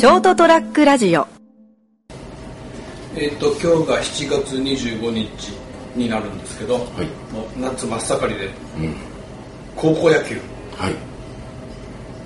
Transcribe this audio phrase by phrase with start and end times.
[0.00, 1.26] ショートトラックラジオ。
[3.14, 5.52] えっ、と今日が7月25日
[5.94, 6.84] になるんですけど、はい。
[7.34, 8.48] もう夏真っ盛りでう
[8.80, 8.94] ん。
[9.76, 10.36] 高校野球。
[10.78, 10.94] はい。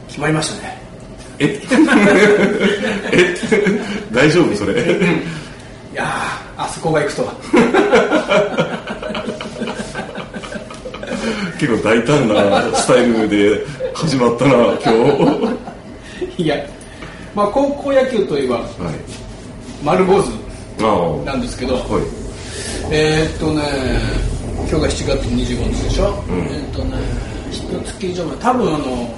[0.07, 0.79] 決まりましたね。
[1.41, 1.61] え？
[3.13, 3.35] え？
[4.13, 4.55] 大丈夫？
[4.55, 4.75] それ。
[4.75, 4.77] い
[5.97, 7.35] やーあそこが行くとは。
[11.59, 14.89] 結構大胆なスタイルで始まったな今日。
[14.93, 15.53] は
[16.39, 16.55] いや
[17.35, 18.61] まあ高校野球といえばい。
[19.85, 21.85] 丸坊主なんですけど、はい。
[22.95, 23.63] えーっとね
[24.71, 26.15] 今日が7月25日でしょ、ん。
[26.49, 26.97] えーっとね
[27.51, 29.09] 一月以上前多分あの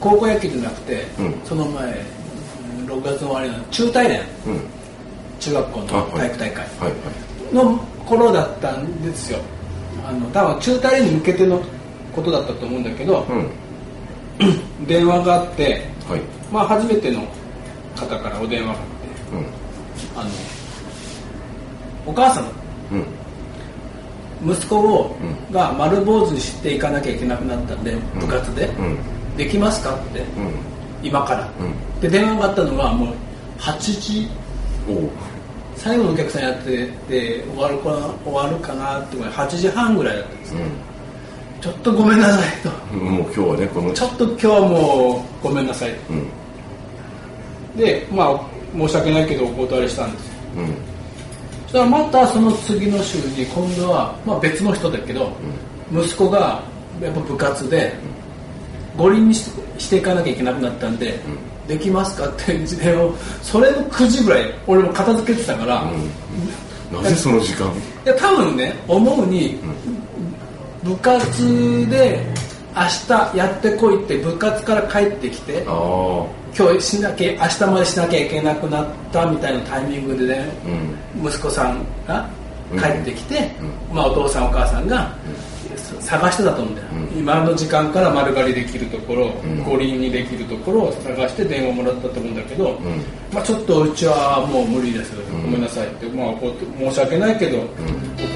[0.00, 1.34] 高校野球じゃなくて、うん。
[1.44, 4.60] その前うん6月の終わりの中大連うん。
[5.40, 6.66] 中学校の体育大会。
[7.52, 9.38] の頃だったんですよ。
[10.06, 11.62] あの多分中大連に向けての
[12.14, 14.86] ことだったと思うんだけど、うん。
[14.86, 16.20] 電話があってはい。
[16.52, 17.22] まあ初めての
[17.98, 18.86] 方からお電話があって
[19.32, 20.20] うん。
[20.20, 20.30] あの
[22.06, 22.44] お母さん
[24.44, 24.52] うん。
[24.52, 25.16] 息子を、
[25.50, 29.36] うが丸坊主にしていかなきゃいけなくなったんで部活で、うん。
[29.36, 30.26] できますかってうん。
[31.02, 32.00] 今から、うん。
[32.00, 33.14] で電話があったのがもう
[33.58, 34.28] 8時。
[34.88, 35.10] おう。
[35.76, 40.54] 最後のお客さんやってて終わるかな終わるかなって8時半ぐらいだったんです
[41.60, 42.70] ちょっとごめんなさいと。
[42.92, 43.92] うんもう今日はねこの。
[43.92, 45.90] ちょっと今日はもうごめんなさい。
[46.10, 46.26] うん
[47.76, 48.40] でまあ
[48.76, 50.26] 申し訳ないけどお断りしたんです。
[50.26, 50.66] ようん。
[51.64, 55.30] そしたらまたその次の週に今度は、まあ、別の人だけど、
[55.92, 56.62] 息子が
[57.00, 57.92] やっぱ部活で
[58.96, 61.20] 五輪にししていかなきゃいけなくなったんで、
[61.66, 65.84] できますかって電話をそれの9時ぐらい俺も片付けてたから、
[66.90, 67.70] いなぜその時間？
[68.04, 69.58] や多分ね思うに、
[70.82, 72.26] 部活で
[72.74, 80.48] 明日やってこいって部活から帰ってきてああ今日しなきゃ明日までしなきゃいけなくなったみたいなタイミングでね、
[81.16, 81.26] うん。
[81.26, 82.28] 息子さんが
[82.78, 83.50] 帰ってきて、
[83.92, 85.12] まあ、お父さんお母さんが
[86.00, 87.18] 探してたと思うんだよ、うん。
[87.18, 89.64] 今の時間から丸刈りできるところ、ん。
[89.64, 92.76] 五輪にできるところを探して電話もらったと思うんだけど、ん。
[93.32, 95.42] まあ、ちょっとうちはもう無理です、ん。
[95.42, 96.34] ごめんなさいって、まあ、
[96.78, 97.58] 申し訳ないけど、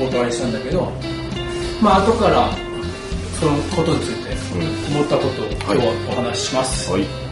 [0.02, 0.92] お断りしたんだけど
[1.80, 2.48] まあ後から
[3.38, 4.32] そのことについて
[4.94, 7.31] 思ったことを今日はお話しします、はい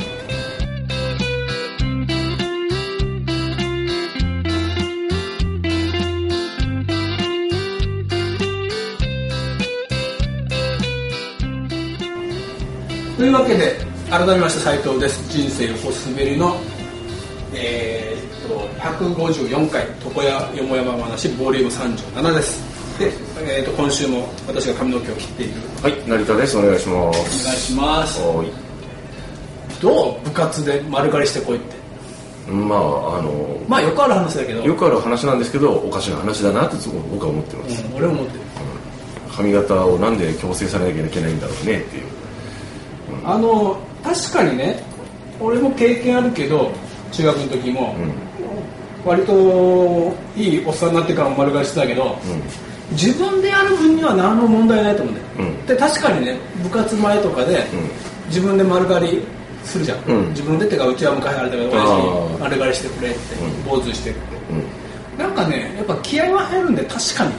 [13.21, 13.77] というわけで
[14.09, 15.31] 改めまして斉藤です。
[15.31, 16.57] 人生横滑りの
[17.53, 22.99] えーっと154回床屋よもやま話ボリューム37です。
[22.99, 25.53] で、えーっと今週も私が髪の毛を切っている。
[25.83, 26.57] はい成田です。
[26.57, 28.23] お願いしまおす願いします。
[28.23, 28.47] はい。
[29.83, 32.51] どう部活で丸刈りしてこいって？
[32.51, 34.63] まああのまあよくある話だけど。
[34.63, 36.77] よくある話なんですけどおかしな話だなって
[37.13, 38.41] 僕は思ってます、うん、俺も思ってる。
[39.37, 42.05] 髪型をなんで強制されなきゃいけないんだろうねっていう
[43.25, 44.83] あの確かにね
[45.41, 46.71] 俺も経験あるけど
[47.13, 47.95] 中学の時も、
[49.05, 52.19] 割といいおっさんになってからも丸刈りしてたけど、
[52.93, 55.67] 自分でやる分には何も問題ないと思うんだよ、うん。
[55.67, 57.65] で確かにね部活前とかで、
[58.27, 59.23] 自分で丸刈り
[59.65, 60.29] するじゃん、うん。
[60.31, 63.65] 自分でってかうちは昔あれだけど親父あにー丸刈りしてくれって、うん。
[63.65, 64.21] 坊主してって。
[64.51, 65.25] うん。
[65.25, 67.33] なんかねやっぱ気合は入るんで確かに。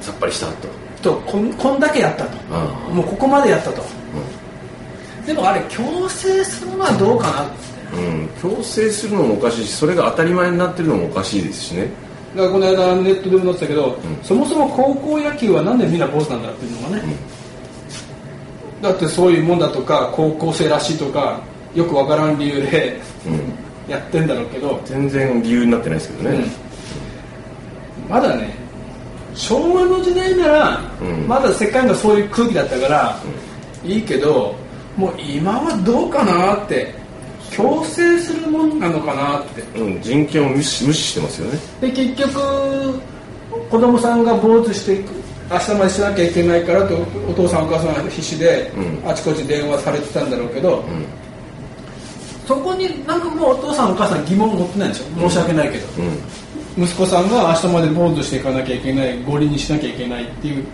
[0.00, 0.68] さっぱりしたと。
[1.02, 2.36] とこんこんだけやったと。
[2.92, 3.82] もうここまでやったと、
[5.26, 7.76] でもあれ強制するのはどうかなって。
[7.94, 11.88] うん、強制するのもおかしいしそれが当たり前になってるのもおかしいですしね。
[12.34, 17.02] だからこの間ネットでも載ってたけど、そもそも高校野球はなんでみんな坊主なんだっていうのがね、
[18.82, 21.40] だってそういうもんだとか高校生らしいとか
[21.74, 23.66] よくわからん理由でうん。
[23.88, 26.44] やってんだろうけど、全然理由になってないですけどね、
[28.08, 28.52] まだね
[29.32, 31.28] 昭和の時代なら、うん。
[31.28, 33.16] まだ世界がそういう空気だったから、
[33.84, 34.56] いいけど
[34.96, 36.94] もう今はどうかなって
[37.50, 39.62] 強制するもんなのかなって。
[39.78, 41.58] うん人権を無視無視してますよね。
[41.80, 43.00] で結局
[43.70, 45.12] 子供さんが坊主していく
[45.50, 46.96] 明日までしなきゃいけないからと
[47.28, 49.08] お父さんお母さんは必死で、うん。
[49.08, 50.82] あちこち電話されてたんだろうけど、
[52.46, 55.28] そこになんかもうお父さんお母さん疑問を持ってないんでしょ？
[55.28, 55.86] 申し訳ないけど、
[56.76, 56.84] うん。
[56.84, 60.64] 息子さんが明日まで坊主していかなきゃいけない五輪にしなきゃいけないっていう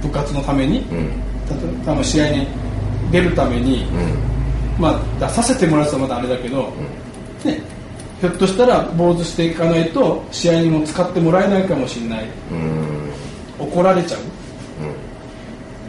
[0.00, 1.10] 部活のために、うん。
[1.48, 2.46] たと多分試合に
[3.12, 3.86] 出るために、
[4.80, 6.72] まあ出させてもらうとまだあれだけど、
[7.44, 7.60] ね、
[8.20, 12.26] ひょっとしたら坊主していかないと試合にも使ってもらえないかもしれない。
[12.50, 12.58] うん。
[12.58, 13.02] うん
[13.58, 14.20] 怒られちゃう、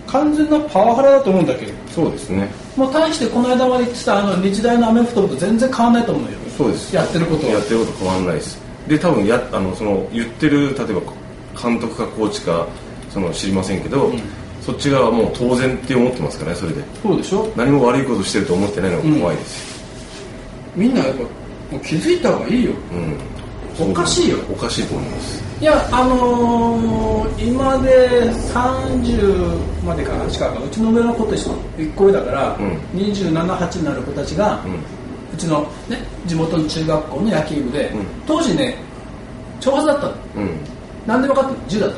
[0.06, 1.72] 完全なパワハラだと思うんだけど。
[1.90, 2.48] そうですね。
[2.76, 6.38] もう対してこの間まで言ってたあの日大のアメフト部と全然変わらないと思うよ。
[6.56, 6.96] そうです。
[6.96, 7.54] やってることは。
[7.54, 8.62] やってること変わんないです。
[8.88, 11.02] で多分やあのその言ってる例えば
[11.60, 12.68] 監督かコーチか
[13.10, 14.12] その知りませんけど、
[14.66, 16.82] そっち側はもう当然って思ってますからねそれで。
[17.02, 17.52] そうでしょ？
[17.56, 19.84] 何も悪いことしてると思ってないのが怖いです。
[20.76, 21.28] みんなやっぱも
[21.74, 22.72] う気づいた方がいいよ。
[23.78, 24.38] うん、おかしいよ。
[24.50, 25.44] おかしいと思います。
[25.62, 32.78] いやあのー今で30までかな近くうちの上の子と1個上だから、うん。
[32.98, 34.74] 278になる子たちが、うん。
[34.74, 38.06] うちの、ね、地元の中学校の野球部で、うん。
[38.26, 38.78] 当時ね
[39.60, 40.14] 長髪だったの。
[40.38, 40.73] うん
[41.06, 41.92] 何で分かったの？10だっ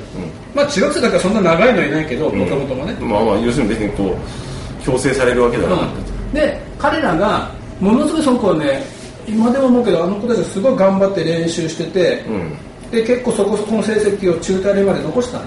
[0.53, 2.39] まあ中学生だからそんな長いのいないけどうん。
[2.39, 6.33] もともともね、まあまあ要するに別にこう強制されるわけではなうん。
[6.33, 8.83] で彼らがものすごいその子はね
[9.27, 12.57] 今でも思うけどあの子たちがすごい頑張って練習してて、うん。
[12.91, 15.45] で結構そこそこの成績を中大連まで残したの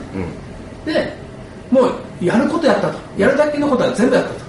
[0.87, 0.93] うん。
[0.93, 1.13] で
[1.71, 2.99] もうやることやったと。
[3.17, 4.41] やるだけのことは全部やったと、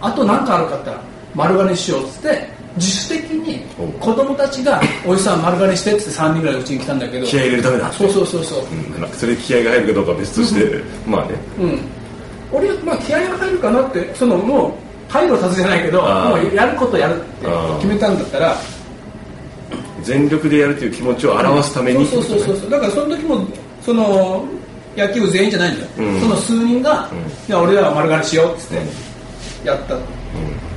[0.00, 1.02] あと何かあるかったら
[1.34, 7.26] 丸刈りにしようっつって自主的にお子供たちが「おじさん丸刈りして」って3人ぐらいうちに来たんだけど。
[7.26, 7.92] 気合い入れるためだ。
[7.92, 8.58] そうそうそうそう。
[8.60, 11.30] うん、それ気合が入るかどうかは別として、まあね。
[11.58, 11.80] うん。
[12.52, 17.46] 俺まあ気合が入るかなってそのもう退路立つじゃないけどもうやることやるって
[17.80, 18.56] 決めたんだったら。
[20.02, 22.70] 全力でやるという気持ちを表すためにそうそうそうそう。
[22.70, 23.44] だからその時も
[23.84, 24.44] その
[24.96, 26.20] 野球部全員じゃないんだよ、うん。
[26.20, 27.18] その数人が、うん。
[27.18, 29.94] いや俺らは丸刈りしようっつってやった、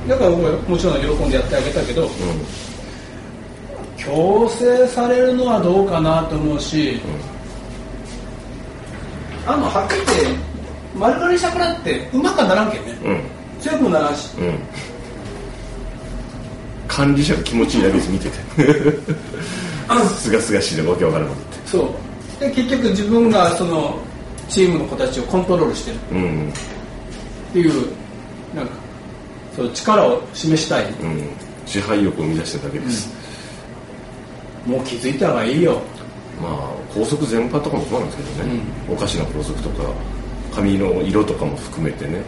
[0.08, 2.08] だから僕はもちろん喜んでやってあげたけど、
[3.96, 7.00] 強制されるのはどうかなと思うし、
[9.46, 10.40] あのはっきり言って
[10.98, 12.96] 丸刈りしたからってうまくはならんけんね。
[13.04, 13.10] うん。
[13.10, 13.34] うん
[13.64, 14.36] 強くもならんし。
[14.36, 14.58] うん。
[16.86, 18.36] 管理者が気持ちいいだけです見てて。
[20.16, 21.66] すがすがしいでわけわからなくて。
[21.66, 21.82] そ
[22.38, 22.40] う。
[22.40, 23.98] で結局自分がその
[24.50, 25.96] チームの子たちをコントロールしてる。
[26.12, 26.50] うん。
[26.50, 26.52] っ
[27.54, 27.88] ていう
[28.54, 28.72] なんか
[29.56, 30.84] そう力を示したい。
[30.84, 31.28] うん。
[31.66, 33.08] 支配欲を生み出してるだけです、
[34.66, 35.80] もう気づいた方がいいよ。
[36.42, 39.90] まあ校則全般とかもそうなんですけどね、おかしな校則とか
[40.54, 42.20] 髪の色とかも含めてね。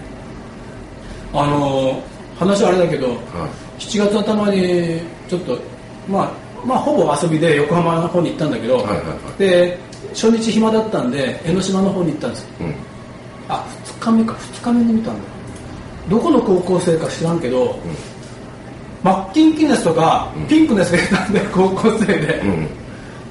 [1.35, 2.03] あの
[2.39, 3.17] 話はあれだけどはい。
[3.83, 5.59] 7月頭にちょっと
[6.09, 6.31] まあ
[6.67, 9.03] まあほぼ遊びで横浜の方に行ったんだけど、はいはいは
[9.37, 9.39] い。
[9.39, 9.79] で
[10.15, 12.41] 初日暇だったんで江ノ島の方に行ったんです。
[12.43, 12.75] ようん。
[13.51, 14.33] あ2日目か。
[14.33, 15.36] 2日目に見たんだ
[16.09, 17.79] どこの高校生か知らんけど、
[19.03, 22.69] マッキンキンのやつとか、ピンクのやつがいたんで高校生で、うん。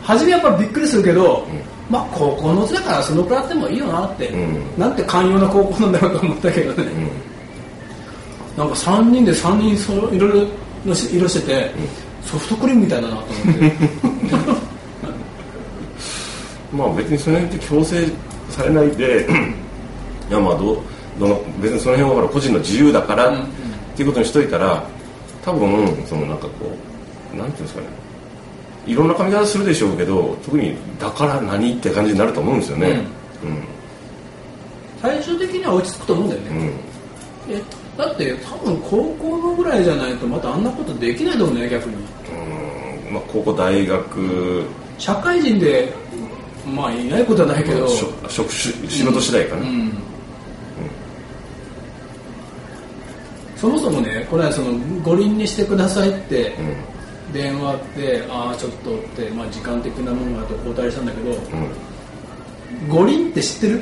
[0.04, 1.46] 初めやっぱびっくりするけど、
[1.90, 4.80] まあ高校のうちだからそのくらいあってもいいよなって、うん。
[4.80, 8.58] なんて寛容な高校なんだろうと思ったけどね、うん。
[8.58, 10.48] なんか3人で3人そいろいろ
[10.86, 11.72] のし色してて、
[12.24, 13.72] ソフトクリームみたいだなと思って。
[16.76, 18.08] まあ別にその辺って強制
[18.50, 19.28] されないで
[20.30, 20.78] いやまあどう
[21.20, 23.36] どの別にその辺はほら個人の自由だからうん。
[23.36, 23.46] うん
[23.96, 24.84] っていうことにしといたら
[25.42, 26.70] 多分そのなんかこ
[27.34, 27.88] うなんていうんですかね。
[28.86, 32.90] いろんな髪型するでしょうけど特にだから何って感じになると思うんですよね。
[33.42, 33.64] うん。
[35.02, 36.50] 最終的には落ち着くと思うんだよね、
[37.48, 37.56] うん。
[37.56, 37.62] え
[37.98, 41.96] だって多分高校のぐらいじゃないとまたあんなことできないと思うね逆に。
[41.96, 43.14] うん。
[43.14, 44.64] まあ高校大学。
[44.98, 45.94] 社会人で
[46.76, 49.94] まあいないことはないけど、職職種仕事次第かな、うん
[53.66, 57.34] そもそもねこれはその五輪にしてくださいってうん。
[57.34, 61.36] 電話ってああちょっとって、まあ、時間的なものがあと交代したんだけどう
[62.86, 62.88] ん。
[62.88, 63.82] 五輪って知ってる？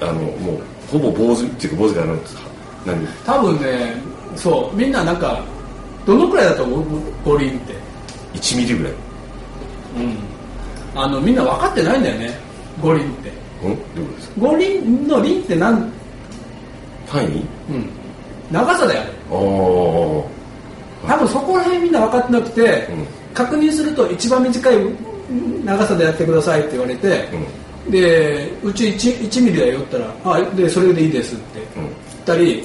[0.00, 2.16] あのもうほぼ坊主っていうか坊主があの
[2.84, 3.06] 何？
[3.24, 3.94] 多分ね
[4.34, 4.76] そう。
[4.76, 5.40] みんななんか
[6.04, 7.02] どのくらいだと思う？
[7.24, 7.74] 五輪って。
[8.34, 8.92] 1ミリぐらい。
[8.92, 8.96] う
[10.98, 11.00] ん。
[11.00, 12.38] あのみんな分かってないんだよね。
[12.82, 13.32] 五輪って。
[13.62, 13.76] うん？
[13.94, 14.34] どういうことですか？
[14.40, 15.92] 五輪の輪って何
[17.06, 17.46] 単位？
[17.70, 17.90] うん
[18.50, 19.02] 長さだよ。
[19.30, 23.06] 多分そこら辺みんな分かってなくて、うん。
[23.34, 24.76] 確認すると一番短い
[25.64, 27.28] 長さでやってくださいって言われて、
[27.88, 31.88] でうち 1, 1ミリだよったらあでそれでいいですって言っ
[32.26, 32.62] たり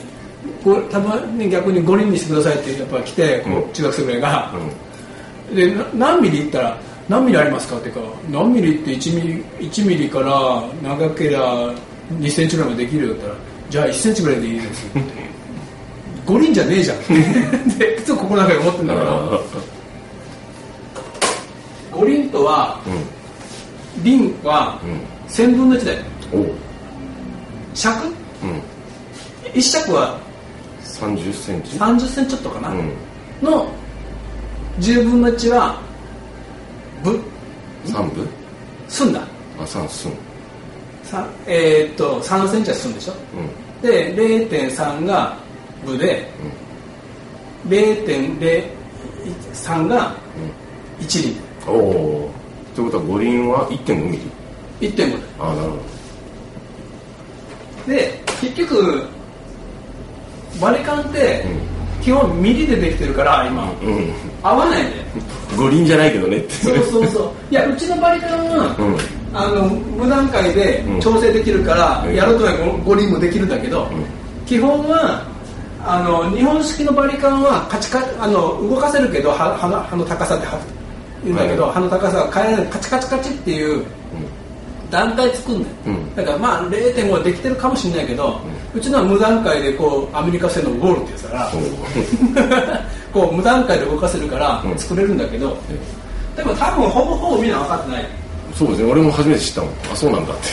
[0.63, 3.73] こうたまに逆に5人にしてくださいってやっぱ来て、こううん。
[3.73, 4.53] 中学生ぐらいが、
[5.51, 5.55] うん。
[5.55, 6.77] でな何ミリ言ったら
[7.09, 9.21] 何ミリありますかっていうか何ミリって1ミ
[9.59, 11.73] リ ,1 ミリから長ければ
[12.13, 13.35] 2センチぐらいまでできるよったら
[13.69, 14.99] じゃあ1センチぐらいでいいですって
[16.25, 16.97] 五輪じゃねえじゃん。
[17.77, 19.39] でいつも心の中で思ってるんだけどあ
[21.91, 24.33] 五輪とはーうん。
[24.43, 24.99] 輪はうん。
[25.29, 25.99] 1000分の1だよ。
[27.73, 28.07] 尺？
[28.07, 28.09] う
[28.47, 29.51] ん。
[29.53, 30.17] 1尺は
[30.83, 32.91] 30センチ？30センチちょっとかな、うん。
[33.41, 33.67] の
[34.79, 35.79] 10分の1は
[37.03, 37.19] ぶ
[37.85, 38.27] 3部？
[38.87, 39.21] 寸だ。
[39.61, 40.11] あ三寸。
[41.03, 43.13] さえーっと3センチは寸でしょ？
[43.81, 43.87] うん。
[43.89, 45.37] で0.3が
[45.85, 46.27] 部で
[47.67, 48.63] 0.01
[49.53, 50.15] 3が
[50.99, 51.35] 1輪。
[51.67, 52.31] おお
[52.75, 54.17] ということは五輪は1.5ミ
[54.79, 54.89] リ。
[54.89, 55.77] 1.5でああなるほ
[57.87, 59.03] で結局
[60.59, 61.73] バリカンってうん。
[62.03, 63.65] 基本ミリでできてるから今。
[63.81, 64.11] どうん。
[64.43, 64.91] 合わないね。
[65.57, 66.49] 五輪じゃないけどねって。
[66.53, 67.31] そうそうそう。
[67.49, 68.97] いやうちのバリカンは、うん。
[69.33, 72.15] あの無段階で調整できるから、うん。
[72.15, 72.51] やるとは
[72.85, 74.05] 五輪もできるんだけど、ん。
[74.45, 75.25] 基本は
[75.85, 80.57] あの日本式のバリカンはカチカあの動かせるけど葉葉の葉の高さっては
[81.23, 81.73] 言うんだけど、はい。
[81.73, 83.85] 葉の高さが変えないカチカチカチっていう
[84.89, 86.15] 段階作んねん、うん。
[86.15, 88.39] だからまあ0.5はできてるかもしれないけど、
[88.73, 91.51] うちのは無段階でこうアメリカ製のゴールってやつだから、
[93.11, 94.77] こう無段階で動かせるからうん。
[94.77, 95.57] 作れるんだけど、
[96.37, 98.05] でも多分ほぼほぼみんな分かってない。
[98.55, 98.91] そうですね。
[98.91, 99.69] 俺も初めて知ったもん。
[99.91, 100.43] あそうなんだって。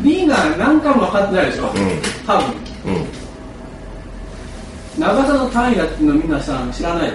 [0.00, 1.66] B が何回も分かってないでしょ、ん。
[2.26, 2.46] 多分。
[2.86, 3.21] うん
[4.98, 7.12] 長さの単位だっていうのみんなさん知らない。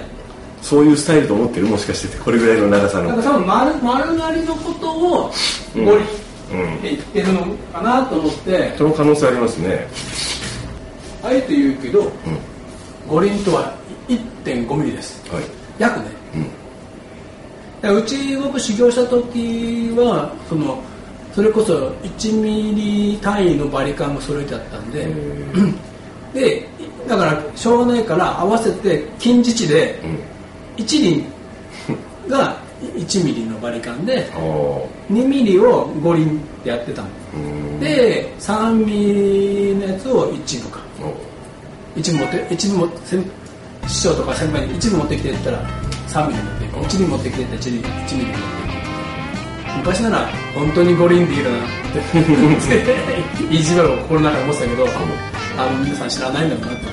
[0.61, 3.15] そういうスタイルと思ってるもしかしててこれぐらいの長さの。
[3.15, 5.31] だから多分丸丸なりのことを
[5.75, 6.15] うん五輪って
[6.51, 9.87] うん言ってるのかなと思って、その可能性ありますね。
[11.23, 12.09] あえて言うけどうん。
[13.07, 13.73] 五輪とは
[14.07, 15.23] 1.5ミリです。
[15.31, 15.43] はい。
[15.77, 16.05] 約ね。
[17.83, 17.97] うん。
[17.97, 20.81] うち僕修行した時はその
[21.33, 25.07] それこそ1ミリ単位のバリカンが揃えてあったんで、
[26.33, 26.67] で
[27.07, 30.83] だからしょうがないから合わせて近似値でうん。
[30.83, 31.25] 1輪
[32.27, 34.41] が1ミリのバリカンでああ
[35.11, 37.07] 2ミリを5輪ってやってたの。
[37.35, 37.79] うん。
[37.79, 38.91] で3ミ
[39.71, 40.79] リのやつを1部か。
[41.01, 41.27] お
[41.99, 43.25] 1部持って一部も先
[43.87, 45.67] 師匠とか先輩に1部持ってきてって言ったら
[46.07, 48.67] 3ミリ持っていく1輪持ってきてって1輪1ミリ持っていく
[49.77, 51.61] 昔なら本当に5輪でいいかなっ
[53.49, 54.85] て意地悪を心の中で思ってたけど
[55.59, 56.85] あの皆さん知らないんだろうなって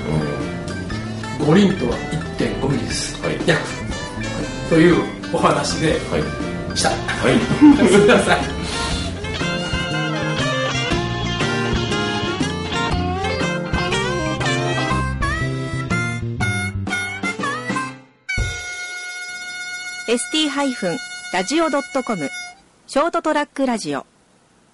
[1.45, 1.97] 5輪とは
[2.39, 3.39] 1.5ミリです、はい。
[3.47, 3.61] 約
[4.71, 4.95] という
[5.33, 6.23] お話ではい
[6.77, 6.91] した。
[6.91, 7.39] はい。
[7.89, 8.39] すみません。
[20.07, 22.31] ST-radio.com
[22.87, 24.05] ショートトラックラジオ